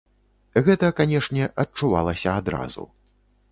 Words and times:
Гэта, 0.67 0.89
канешне, 1.01 1.51
адчувалася 1.65 2.29
адразу. 2.43 2.89